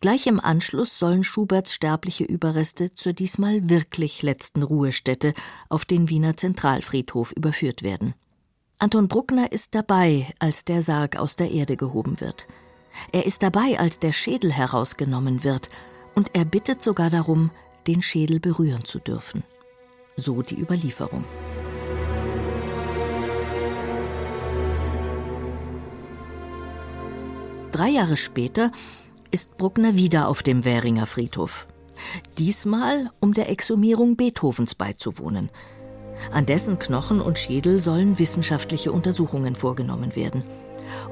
Gleich 0.00 0.26
im 0.26 0.40
Anschluss 0.40 0.98
sollen 0.98 1.24
Schuberts 1.24 1.72
sterbliche 1.72 2.24
Überreste 2.24 2.94
zur 2.94 3.12
diesmal 3.12 3.68
wirklich 3.68 4.22
letzten 4.22 4.62
Ruhestätte 4.62 5.34
auf 5.68 5.84
den 5.84 6.08
Wiener 6.08 6.36
Zentralfriedhof 6.36 7.32
überführt 7.32 7.82
werden. 7.82 8.14
Anton 8.78 9.08
Bruckner 9.08 9.52
ist 9.52 9.74
dabei, 9.74 10.32
als 10.38 10.64
der 10.64 10.82
Sarg 10.82 11.16
aus 11.16 11.34
der 11.36 11.50
Erde 11.50 11.76
gehoben 11.76 12.20
wird. 12.20 12.46
Er 13.12 13.26
ist 13.26 13.42
dabei, 13.42 13.78
als 13.78 13.98
der 13.98 14.12
Schädel 14.12 14.52
herausgenommen 14.52 15.44
wird, 15.44 15.70
und 16.14 16.30
er 16.34 16.44
bittet 16.44 16.82
sogar 16.82 17.10
darum, 17.10 17.50
den 17.86 18.02
Schädel 18.02 18.40
berühren 18.40 18.84
zu 18.84 18.98
dürfen. 18.98 19.44
So 20.16 20.42
die 20.42 20.58
Überlieferung. 20.58 21.24
Drei 27.72 27.90
Jahre 27.90 28.16
später 28.16 28.72
ist 29.36 29.58
Bruckner 29.58 29.96
wieder 29.96 30.28
auf 30.28 30.42
dem 30.42 30.64
Währinger 30.64 31.06
Friedhof. 31.06 31.66
Diesmal, 32.38 33.10
um 33.20 33.34
der 33.34 33.50
Exhumierung 33.50 34.16
Beethovens 34.16 34.74
beizuwohnen. 34.74 35.50
An 36.32 36.46
dessen 36.46 36.78
Knochen 36.78 37.20
und 37.20 37.38
Schädel 37.38 37.78
sollen 37.78 38.18
wissenschaftliche 38.18 38.92
Untersuchungen 38.92 39.54
vorgenommen 39.54 40.16
werden. 40.16 40.42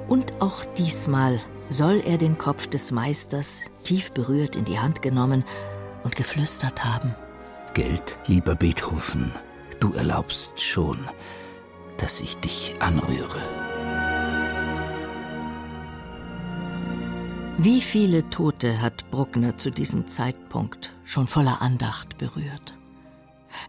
Und 0.08 0.32
auch 0.40 0.64
diesmal 0.64 1.38
soll 1.68 2.02
er 2.02 2.16
den 2.16 2.38
Kopf 2.38 2.66
des 2.66 2.92
Meisters 2.92 3.66
tief 3.82 4.10
berührt 4.12 4.56
in 4.56 4.64
die 4.64 4.78
Hand 4.78 5.02
genommen 5.02 5.44
und 6.02 6.16
geflüstert 6.16 6.82
haben. 6.82 7.14
Geld, 7.74 8.16
lieber 8.26 8.54
Beethoven, 8.54 9.32
du 9.80 9.92
erlaubst 9.92 10.62
schon, 10.62 10.96
dass 11.98 12.22
ich 12.22 12.38
dich 12.38 12.74
anrühre. 12.78 13.73
Wie 17.56 17.80
viele 17.80 18.28
Tote 18.30 18.82
hat 18.82 19.08
Bruckner 19.12 19.56
zu 19.56 19.70
diesem 19.70 20.08
Zeitpunkt 20.08 20.92
schon 21.04 21.28
voller 21.28 21.62
Andacht 21.62 22.18
berührt? 22.18 22.74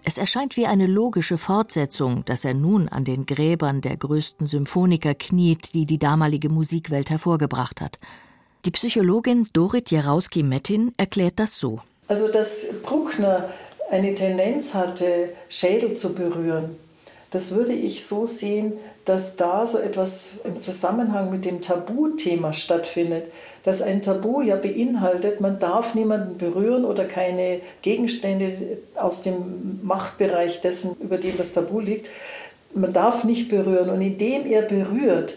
Es 0.03 0.17
erscheint 0.17 0.57
wie 0.57 0.65
eine 0.65 0.87
logische 0.87 1.37
Fortsetzung, 1.37 2.25
dass 2.25 2.45
er 2.45 2.55
nun 2.55 2.89
an 2.89 3.03
den 3.03 3.27
Gräbern 3.27 3.81
der 3.81 3.95
größten 3.95 4.47
Symphoniker 4.47 5.13
kniet, 5.13 5.75
die 5.75 5.85
die 5.85 5.99
damalige 5.99 6.49
Musikwelt 6.49 7.11
hervorgebracht 7.11 7.79
hat. 7.79 7.99
Die 8.65 8.71
Psychologin 8.71 9.49
Dorit 9.53 9.91
Jarowski-Mettin 9.91 10.93
erklärt 10.97 11.37
das 11.37 11.55
so. 11.55 11.79
Also, 12.07 12.27
dass 12.27 12.65
Bruckner 12.81 13.51
eine 13.91 14.15
Tendenz 14.15 14.73
hatte, 14.73 15.29
Schädel 15.47 15.95
zu 15.95 16.15
berühren, 16.15 16.75
das 17.29 17.53
würde 17.53 17.73
ich 17.73 18.05
so 18.05 18.25
sehen, 18.25 18.73
dass 19.03 19.35
da 19.35 19.67
so 19.67 19.77
etwas 19.77 20.39
im 20.43 20.59
Zusammenhang 20.61 21.29
mit 21.29 21.45
dem 21.45 21.61
Tabuthema 21.61 22.53
stattfindet 22.53 23.25
dass 23.65 23.81
ein 23.81 24.03
Tabu 24.03 24.41
ja 24.41 24.55
beinhaltet, 24.55 25.41
man 25.41 25.57
darf 25.57 25.95
niemanden 25.95 26.37
berühren 26.37 26.85
oder 26.85 27.03
keine 27.03 27.61
Gegenstände 27.81 28.77
aus 28.93 29.23
dem 29.23 29.79
Machtbereich 29.81 30.61
dessen, 30.61 30.95
über 30.99 31.17
dem 31.17 31.35
das 31.35 31.51
Tabu 31.51 31.79
liegt. 31.79 32.07
Man 32.75 32.93
darf 32.93 33.23
nicht 33.23 33.49
berühren. 33.49 33.89
Und 33.89 34.01
indem 34.01 34.45
er 34.45 34.61
berührt, 34.61 35.35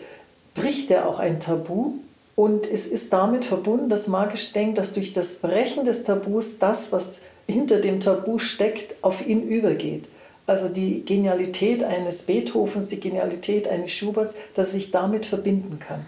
bricht 0.55 0.91
er 0.91 1.09
auch 1.09 1.19
ein 1.19 1.41
Tabu. 1.41 1.95
Und 2.37 2.71
es 2.71 2.85
ist 2.85 3.15
damit 3.15 3.47
verbunden, 3.47 3.89
dass 3.89 4.09
magisch 4.09 4.53
denkt, 4.53 4.77
dass 4.77 4.93
durch 4.93 5.13
das 5.13 5.37
Brechen 5.37 5.85
des 5.85 6.05
Tabus 6.05 6.59
das, 6.59 6.93
was 6.93 7.21
hinter 7.47 7.81
dem 7.81 7.99
Tabu 7.99 8.39
steckt, 8.39 8.95
auf 9.03 9.27
ihn 9.27 9.49
übergeht. 9.49 10.05
Also 10.47 10.69
die 10.69 11.03
Genialität 11.03 11.83
eines 11.83 12.25
Beethovens, 12.25 12.89
die 12.89 13.01
Genialität 13.01 13.67
eines 13.67 13.91
Schuberts, 13.91 14.35
dass 14.55 14.69
er 14.69 14.75
sich 14.75 14.91
damit 14.91 15.25
verbinden 15.25 15.79
kann. 15.79 16.05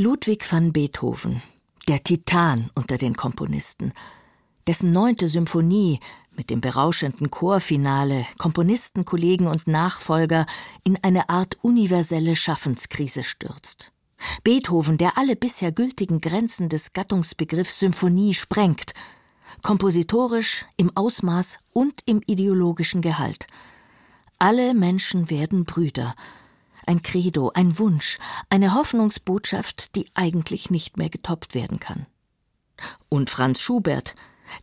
Ludwig 0.00 0.44
van 0.48 0.72
Beethoven, 0.72 1.42
der 1.88 2.04
Titan 2.04 2.70
unter 2.76 2.98
den 2.98 3.16
Komponisten, 3.16 3.92
dessen 4.68 4.92
neunte 4.92 5.28
Symphonie 5.28 5.98
mit 6.36 6.50
dem 6.50 6.60
berauschenden 6.60 7.32
Chorfinale 7.32 8.24
Komponistenkollegen 8.38 9.48
und 9.48 9.66
Nachfolger 9.66 10.46
in 10.84 11.02
eine 11.02 11.28
Art 11.28 11.58
universelle 11.62 12.36
Schaffenskrise 12.36 13.24
stürzt. 13.24 13.90
Beethoven, 14.44 14.98
der 14.98 15.18
alle 15.18 15.34
bisher 15.34 15.72
gültigen 15.72 16.20
Grenzen 16.20 16.68
des 16.68 16.92
Gattungsbegriffs 16.92 17.80
Symphonie 17.80 18.34
sprengt, 18.34 18.94
kompositorisch, 19.62 20.64
im 20.76 20.96
Ausmaß 20.96 21.58
und 21.72 22.02
im 22.06 22.22
ideologischen 22.24 23.02
Gehalt. 23.02 23.48
Alle 24.38 24.74
Menschen 24.74 25.28
werden 25.28 25.64
Brüder, 25.64 26.14
ein 26.88 27.02
Credo, 27.02 27.52
ein 27.54 27.78
Wunsch, 27.78 28.18
eine 28.50 28.74
Hoffnungsbotschaft, 28.74 29.94
die 29.94 30.06
eigentlich 30.14 30.70
nicht 30.70 30.96
mehr 30.96 31.10
getoppt 31.10 31.54
werden 31.54 31.78
kann. 31.78 32.06
Und 33.08 33.30
Franz 33.30 33.60
Schubert, 33.60 34.14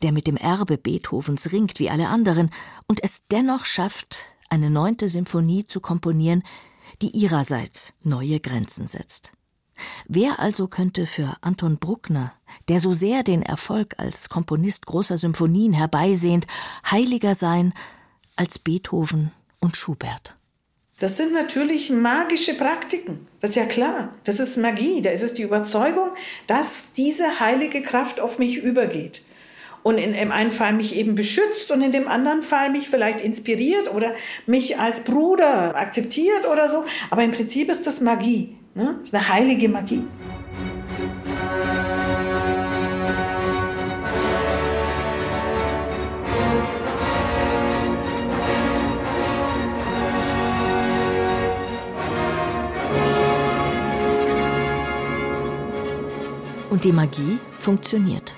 der 0.02 0.12
mit 0.12 0.28
dem 0.28 0.36
Erbe 0.36 0.78
Beethovens 0.78 1.52
ringt 1.52 1.80
wie 1.80 1.90
alle 1.90 2.10
anderen 2.10 2.50
und 2.88 3.04
es 3.04 3.22
dennoch 3.30 3.66
schafft, 3.66 4.18
eine 4.50 4.70
neunte 4.70 5.08
Symphonie 5.08 5.66
zu 5.66 5.80
komponieren, 5.80 6.44
die 7.02 7.12
ihrerseits 7.12 7.94
neue 8.02 8.40
Grenzen 8.40 8.88
setzt. 8.88 9.34
Wer 10.08 10.40
also 10.40 10.68
könnte 10.68 11.06
für 11.06 11.36
Anton 11.42 11.78
Bruckner, 11.78 12.34
der 12.70 12.80
so 12.80 12.94
sehr 12.94 13.24
den 13.24 13.42
Erfolg 13.42 13.96
als 13.98 14.30
Komponist 14.30 14.86
großer 14.86 15.18
Symphonien 15.18 15.74
herbeisehnt, 15.74 16.48
heiliger 16.90 17.36
sein 17.36 17.74
als 18.36 18.58
Beethoven 18.58 19.32
und 19.60 19.76
Schubert? 19.76 20.38
Das 20.98 21.18
sind 21.18 21.34
natürlich 21.34 21.90
magische 21.90 22.54
Praktiken. 22.54 23.28
Das 23.42 23.50
ist 23.52 23.56
ja 23.58 23.66
klar. 23.66 24.14
Das 24.24 24.40
ist 24.40 24.56
Magie. 24.56 25.02
Da 25.02 25.10
ist 25.10 25.24
es 25.24 25.34
die 25.34 25.42
Überzeugung, 25.42 26.10
dass 26.48 26.94
diese 26.94 27.42
heilige 27.42 27.82
Kraft 27.82 28.22
auf 28.22 28.40
mich 28.40 28.58
übergeht. 28.58 29.26
Und 29.84 29.98
in 29.98 30.14
dem 30.14 30.32
einen 30.32 30.54
Fall 30.54 30.72
mich 30.72 30.96
eben 30.96 31.14
beschützt 31.14 31.70
und 31.70 31.82
in 31.82 31.92
dem 31.92 32.08
anderen 32.08 32.44
Fall 32.44 32.72
mich 32.72 32.90
vielleicht 32.90 33.20
inspiriert 33.20 33.94
oder 33.94 34.16
mich 34.48 34.80
als 34.80 35.04
Bruder 35.04 35.76
akzeptiert 35.76 36.48
oder 36.52 36.70
so. 36.70 36.86
Aber 37.10 37.24
im 37.24 37.34
Prinzip 37.34 37.70
ist 37.70 37.86
das 37.86 38.00
Magie. 38.00 38.56
Ne? 38.74 38.96
Das 39.02 39.10
ist 39.10 39.16
eine 39.16 39.30
heilige 39.30 39.68
Magie. 39.68 40.02
Und 56.76 56.84
die 56.84 56.92
Magie 56.92 57.40
funktioniert. 57.58 58.36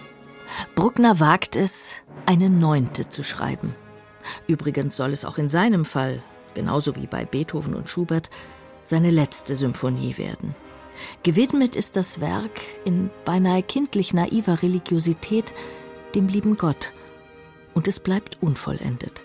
Bruckner 0.76 1.20
wagt 1.20 1.56
es, 1.56 2.04
eine 2.28 2.52
Neunte 2.52 3.10
zu 3.10 3.24
schreiben. 3.24 3.74
Übrigens 4.46 4.96
soll 4.96 5.10
es 5.10 5.26
auch 5.26 5.40
in 5.40 5.50
seinem 5.50 5.86
Fall, 5.86 6.22
genauso 6.54 6.96
wie 6.96 7.08
bei 7.08 7.26
Beethoven 7.26 7.74
und 7.74 7.90
Schubert, 7.90 8.30
seine 8.84 9.10
letzte 9.10 9.56
Symphonie 9.56 10.20
werden. 10.20 10.54
Gewidmet 11.24 11.76
ist 11.76 11.96
das 11.96 12.22
Werk 12.22 12.62
in 12.86 13.10
beinahe 13.26 13.64
kindlich 13.64 14.14
naiver 14.14 14.62
Religiosität 14.62 15.52
dem 16.14 16.28
lieben 16.28 16.58
Gott, 16.58 16.92
und 17.74 17.88
es 17.88 18.00
bleibt 18.00 18.38
unvollendet. 18.40 19.24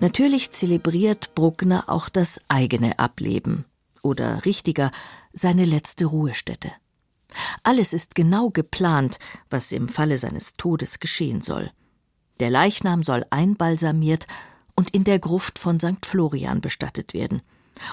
Natürlich 0.00 0.50
zelebriert 0.50 1.36
Bruckner 1.36 1.84
auch 1.86 2.08
das 2.08 2.40
eigene 2.48 2.98
Ableben 2.98 3.66
oder 4.02 4.44
richtiger 4.44 4.90
seine 5.32 5.64
letzte 5.64 6.06
Ruhestätte. 6.06 6.72
Alles 7.62 7.92
ist 7.92 8.14
genau 8.14 8.50
geplant, 8.50 9.18
was 9.50 9.72
im 9.72 9.88
Falle 9.88 10.16
seines 10.16 10.54
Todes 10.56 11.00
geschehen 11.00 11.42
soll. 11.42 11.70
Der 12.40 12.50
Leichnam 12.50 13.02
soll 13.02 13.24
einbalsamiert 13.30 14.26
und 14.74 14.90
in 14.90 15.04
der 15.04 15.18
Gruft 15.18 15.58
von 15.58 15.78
St. 15.78 16.04
Florian 16.04 16.60
bestattet 16.60 17.14
werden. 17.14 17.42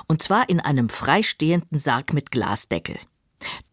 Und 0.07 0.21
zwar 0.21 0.49
in 0.49 0.59
einem 0.59 0.89
freistehenden 0.89 1.79
Sarg 1.79 2.13
mit 2.13 2.31
Glasdeckel. 2.31 2.97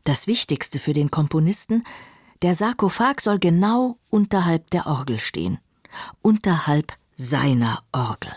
Das 0.04 0.26
Wichtigste 0.26 0.78
für 0.78 0.92
den 0.92 1.10
Komponisten, 1.10 1.84
der 2.42 2.54
Sarkophag 2.54 3.20
soll 3.20 3.38
genau 3.38 3.98
unterhalb 4.10 4.70
der 4.70 4.86
Orgel 4.86 5.18
stehen. 5.18 5.58
Unterhalb 6.22 6.92
seiner 7.16 7.82
Orgel. 7.92 8.32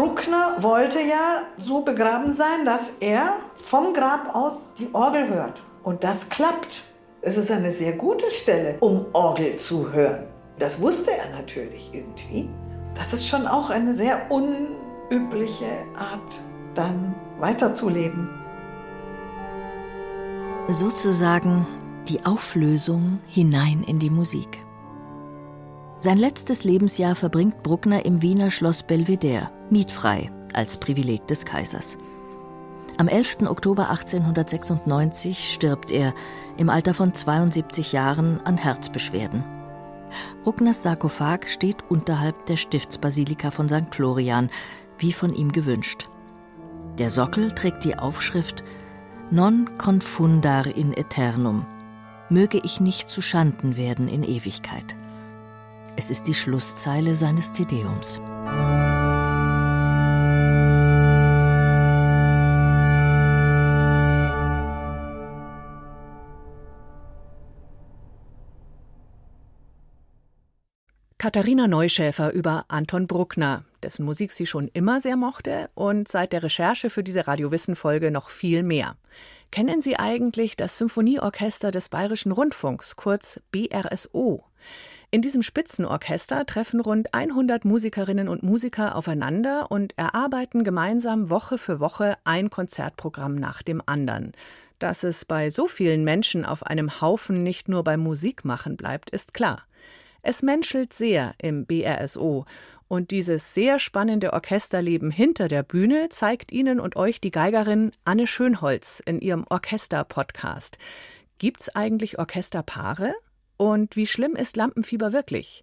Bruckner 0.00 0.56
wollte 0.60 0.98
ja 0.98 1.42
so 1.58 1.82
begraben 1.82 2.32
sein, 2.32 2.64
dass 2.64 2.92
er 3.00 3.34
vom 3.66 3.92
Grab 3.92 4.34
aus 4.34 4.72
die 4.78 4.88
Orgel 4.94 5.28
hört. 5.28 5.62
Und 5.82 6.04
das 6.04 6.30
klappt. 6.30 6.84
Es 7.20 7.36
ist 7.36 7.50
eine 7.50 7.70
sehr 7.70 7.92
gute 7.92 8.30
Stelle, 8.30 8.78
um 8.80 9.04
Orgel 9.12 9.56
zu 9.56 9.92
hören. 9.92 10.24
Das 10.58 10.80
wusste 10.80 11.10
er 11.10 11.28
natürlich 11.36 11.90
irgendwie. 11.92 12.48
Das 12.94 13.12
ist 13.12 13.28
schon 13.28 13.46
auch 13.46 13.68
eine 13.68 13.92
sehr 13.92 14.30
unübliche 14.30 15.68
Art, 15.98 16.32
dann 16.74 17.14
weiterzuleben. 17.38 18.30
Sozusagen 20.68 21.66
die 22.08 22.24
Auflösung 22.24 23.18
hinein 23.26 23.84
in 23.86 23.98
die 23.98 24.08
Musik. 24.08 24.64
Sein 26.02 26.16
letztes 26.16 26.64
Lebensjahr 26.64 27.14
verbringt 27.14 27.62
Bruckner 27.62 28.06
im 28.06 28.22
Wiener 28.22 28.50
Schloss 28.50 28.82
Belvedere, 28.82 29.50
mietfrei, 29.68 30.30
als 30.54 30.78
Privileg 30.78 31.26
des 31.26 31.44
Kaisers. 31.44 31.98
Am 32.96 33.06
11. 33.06 33.42
Oktober 33.42 33.90
1896 33.90 35.52
stirbt 35.52 35.90
er 35.90 36.14
im 36.56 36.70
Alter 36.70 36.94
von 36.94 37.12
72 37.12 37.92
Jahren 37.92 38.40
an 38.46 38.56
Herzbeschwerden. 38.56 39.44
Bruckners 40.42 40.82
Sarkophag 40.82 41.46
steht 41.48 41.84
unterhalb 41.90 42.46
der 42.46 42.56
Stiftsbasilika 42.56 43.50
von 43.50 43.68
St. 43.68 43.94
Florian, 43.94 44.48
wie 44.96 45.12
von 45.12 45.34
ihm 45.34 45.52
gewünscht. 45.52 46.08
Der 46.98 47.10
Sockel 47.10 47.52
trägt 47.52 47.84
die 47.84 47.98
Aufschrift 47.98 48.64
Non 49.30 49.76
confundar 49.76 50.66
in 50.66 50.94
eternum. 50.94 51.66
Möge 52.30 52.58
ich 52.64 52.80
nicht 52.80 53.10
zu 53.10 53.20
Schanden 53.20 53.76
werden 53.76 54.08
in 54.08 54.24
Ewigkeit. 54.24 54.96
Es 55.96 56.10
ist 56.10 56.26
die 56.26 56.34
Schlusszeile 56.34 57.14
seines 57.14 57.52
Tedeums. 57.52 58.20
Katharina 71.18 71.68
Neuschäfer 71.68 72.32
über 72.32 72.64
Anton 72.68 73.06
Bruckner, 73.06 73.64
dessen 73.82 74.06
Musik 74.06 74.32
sie 74.32 74.46
schon 74.46 74.68
immer 74.68 75.00
sehr 75.00 75.16
mochte 75.16 75.68
und 75.74 76.08
seit 76.08 76.32
der 76.32 76.42
Recherche 76.42 76.88
für 76.88 77.02
diese 77.02 77.26
Radiowissen-Folge 77.26 78.10
noch 78.10 78.30
viel 78.30 78.62
mehr. 78.62 78.96
Kennen 79.50 79.82
Sie 79.82 79.98
eigentlich 79.98 80.56
das 80.56 80.78
Symphonieorchester 80.78 81.72
des 81.72 81.90
Bayerischen 81.90 82.32
Rundfunks, 82.32 82.96
kurz 82.96 83.38
BRSO? 83.52 84.44
In 85.12 85.22
diesem 85.22 85.42
Spitzenorchester 85.42 86.46
treffen 86.46 86.80
rund 86.80 87.14
100 87.14 87.64
Musikerinnen 87.64 88.28
und 88.28 88.44
Musiker 88.44 88.94
aufeinander 88.94 89.68
und 89.68 89.92
erarbeiten 89.98 90.62
gemeinsam 90.62 91.30
Woche 91.30 91.58
für 91.58 91.80
Woche 91.80 92.16
ein 92.22 92.48
Konzertprogramm 92.48 93.34
nach 93.34 93.62
dem 93.62 93.82
anderen. 93.84 94.30
Dass 94.78 95.02
es 95.02 95.24
bei 95.24 95.50
so 95.50 95.66
vielen 95.66 96.04
Menschen 96.04 96.44
auf 96.44 96.62
einem 96.62 97.00
Haufen 97.00 97.42
nicht 97.42 97.68
nur 97.68 97.82
beim 97.82 97.98
Musikmachen 97.98 98.76
bleibt, 98.76 99.10
ist 99.10 99.34
klar. 99.34 99.64
Es 100.22 100.42
menschelt 100.42 100.92
sehr 100.92 101.34
im 101.38 101.66
BRSO 101.66 102.44
und 102.86 103.10
dieses 103.10 103.52
sehr 103.52 103.80
spannende 103.80 104.32
Orchesterleben 104.32 105.10
hinter 105.10 105.48
der 105.48 105.64
Bühne 105.64 106.08
zeigt 106.10 106.52
Ihnen 106.52 106.78
und 106.78 106.94
euch 106.94 107.20
die 107.20 107.32
Geigerin 107.32 107.90
Anne 108.04 108.28
Schönholz 108.28 109.02
in 109.04 109.20
ihrem 109.20 109.44
Orchester-Podcast. 109.48 110.78
Gibt's 111.38 111.68
eigentlich 111.74 112.20
Orchesterpaare? 112.20 113.14
Und 113.60 113.94
wie 113.94 114.06
schlimm 114.06 114.36
ist 114.36 114.56
Lampenfieber 114.56 115.12
wirklich? 115.12 115.62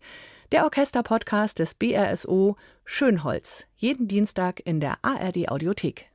Der 0.52 0.66
Orchester-Podcast 0.66 1.58
des 1.58 1.74
BRSO 1.74 2.56
Schönholz. 2.86 3.66
Jeden 3.76 4.08
Dienstag 4.08 4.62
in 4.64 4.80
der 4.80 5.00
ARD 5.02 5.50
Audiothek. 5.50 6.08